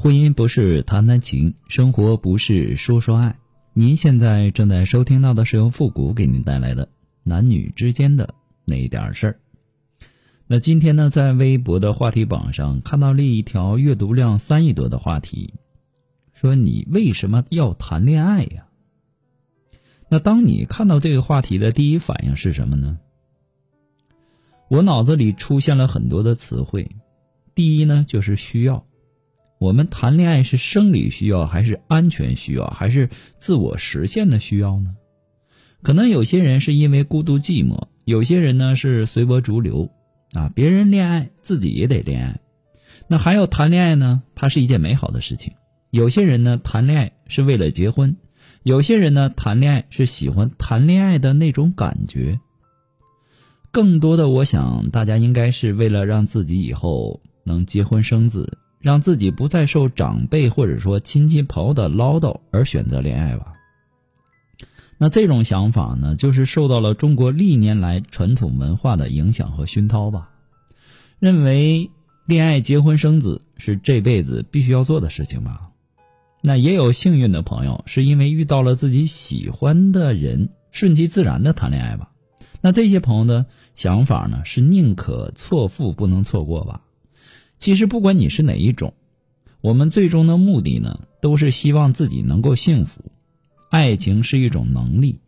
[0.00, 3.36] 婚姻不是谈谈情，生活不是说说爱。
[3.72, 6.88] 您现在正在收听到的是由复古给您带来的
[7.24, 8.32] 男女之间的
[8.64, 9.40] 那点事儿。
[10.46, 15.54] 那今天呢，在微博的话题榜上看到了一条阅读量三亿多的话题，
[16.32, 18.68] 说你为什么要谈恋爱呀？
[20.08, 23.00] 那当你看到这个话题的第一反应是什么呢？
[24.68, 26.88] 我脑子里出现了很多的词汇，
[27.56, 28.84] 第一呢就是需要。
[29.58, 34.94] 我们谈恋爱是生理需要，还是安全需要，还是自我实现的需要呢？
[35.82, 39.90] 可能有些人是因为孤独寂寞，有些人呢是随波逐流。
[40.32, 42.38] 啊，别人恋爱，自己也得恋爱。
[43.06, 44.22] 那还有谈恋爱呢？
[44.34, 45.54] 它是一件美好的事情。
[45.90, 48.14] 有些人呢，谈恋爱是为了结婚；
[48.62, 52.38] 有些人呢，谈恋爱是喜欢谈恋爱的那种感觉。
[53.70, 58.58] 更多的，我想大家应该是为了让自己以后能结婚生子，
[58.88, 63.52] 让自己不再受长辈或者说亲戚朋友的唠叨而选择恋爱吧。
[64.96, 70.30] 那这种想法呢，就是受到了中国历年来传统文化的影响和熏陶吧。
[71.18, 71.90] 认为
[72.24, 75.68] 恋爱、结婚、生子是这辈子必须要做的事情吧。
[76.40, 82.10] 那也有幸运的朋友，是因为遇到了自己喜欢的人，顺其自然的谈恋爱吧。
[82.62, 86.80] 那这些朋友的想法呢，是宁可错付，不能错过吧。
[87.58, 88.94] 其实不管你是哪一种，
[89.60, 93.04] 我们最终的目的呢，都是希望自己能够幸福。
[93.70, 95.20] 爱情是一种能力，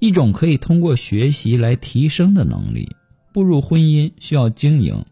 [0.00, 2.94] 一种可以通过学习来提升的能力。
[3.32, 5.04] 步入婚姻需要经营，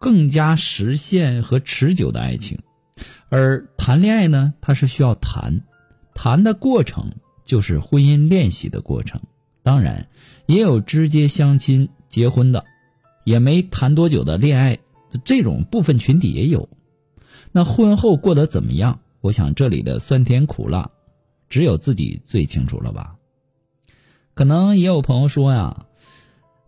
[0.00, 2.58] 更加实现和持久的爱情。
[3.28, 5.60] 而谈恋爱呢，它是需要谈，
[6.14, 7.12] 谈的过程
[7.44, 9.20] 就是婚姻练习的过程。
[9.62, 10.08] 当然，
[10.46, 12.64] 也有直接相亲结婚的，
[13.24, 14.78] 也没谈多久的恋爱，
[15.24, 16.68] 这种部分群体也有。
[17.52, 19.00] 那婚后过得怎么样？
[19.20, 20.90] 我想这里的酸甜苦辣。
[21.46, 23.16] 只有自己最清楚了吧？
[24.32, 25.86] 可能也有朋友说呀，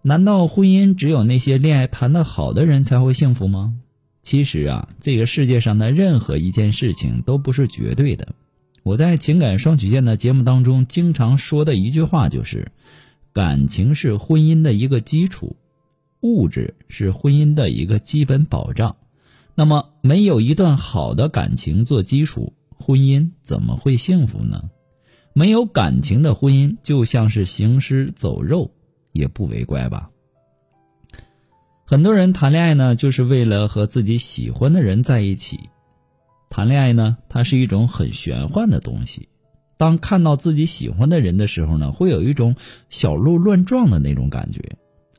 [0.03, 3.75] 难道婚姻只有那些恋爱谈得好的人才会幸福吗？
[4.23, 8.35] 其实啊，这个世界上的任何一件事情都不是绝对的。
[8.85, 12.71] 我在情感双曲线的节目当中经常说的一句话就是：
[13.33, 15.57] 感情是婚姻的一个基础，
[16.27, 18.97] 物质是婚姻的一个基本保障。
[19.55, 22.53] 那么，没有一段好的感情做基础。
[22.79, 24.69] 婚姻怎么会幸福呢？
[25.33, 28.71] 没有感情的婚姻就像是行尸走肉，
[29.13, 30.11] 也不为怪吧。
[31.87, 35.59] 很多人谈恋爱呢，就是为了和自己喜欢的人在一起。
[36.51, 39.29] 谈恋爱呢，它是一种很玄幻的东西。
[39.79, 42.57] 当看到自己喜欢的人的时候呢，会有一种
[42.89, 44.61] 小鹿乱撞的那种感觉，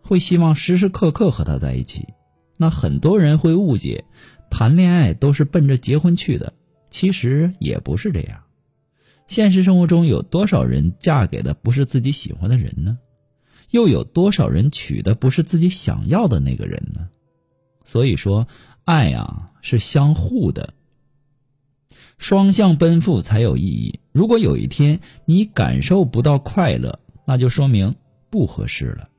[0.08, 2.08] 会希望时时刻刻和他在一起。
[2.58, 4.06] 那很多人会误解，
[4.50, 6.54] 谈恋爱都是奔着结婚去的。
[6.90, 8.44] 其实也不是这样，
[9.28, 12.98] 现实生活中有多少人嫁给的不是自己喜欢的人呢？
[13.70, 17.10] 又有多少人娶的不是自己想要的那个人呢？
[17.84, 18.48] 所以说，
[18.86, 20.74] 爱啊是相互的，
[22.18, 24.00] 双向奔赴才有意义。
[24.14, 27.96] 如果有一天你感受不到快乐，那就说明
[28.30, 29.10] 不合适了。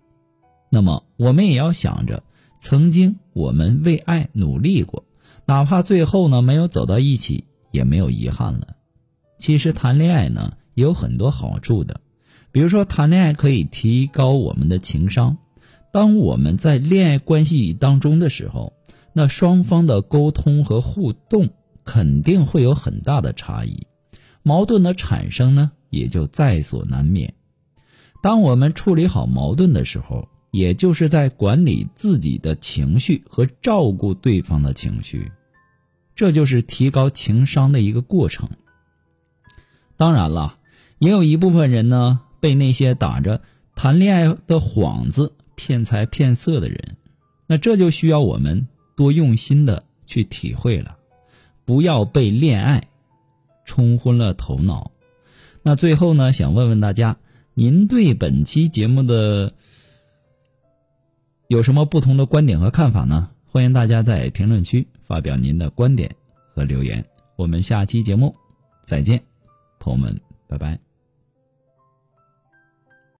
[0.71, 2.23] 那么我们也要想着，
[2.61, 5.05] 曾经我们为爱努力过，
[5.47, 7.45] 哪怕最后呢没有走到一起。
[7.71, 8.77] 也没有遗憾了。
[9.37, 12.01] 其实谈恋爱呢也有很多好处的，
[12.51, 15.37] 比如说谈恋爱可以提高我们的情商。
[15.93, 18.73] 当我们在恋爱关系当中的时候，
[19.13, 21.51] 那双方的沟通和互动
[21.85, 23.87] 肯定会有很大的差异，
[24.43, 27.35] 矛盾的产生呢也就在所难免。
[28.23, 35.31] 当我们处理好矛盾的时候，也就是在管理自己的情绪和照顾对方的情绪。
[36.15, 38.49] 这就是提高情商的一个过程。
[39.97, 40.59] 当然了，
[40.99, 43.41] 也有一部分人呢，被那些打着
[43.75, 46.97] 谈恋爱的幌子骗财骗色的人，
[47.47, 50.97] 那这就需要我们多用心的去体会了，
[51.65, 52.89] 不要被恋爱
[53.65, 54.91] 冲昏了头脑。
[55.63, 57.17] 那最后呢，想问问大家，
[57.55, 59.55] 您对本期节目的
[61.49, 63.31] 有什么不同的观点和看法呢？
[63.47, 66.15] 欢迎大家在评论区发表您的观点
[66.55, 67.03] 和留言。
[67.37, 68.35] 我们下期节目
[68.83, 69.19] 再见，
[69.79, 70.79] 朋友们，拜拜。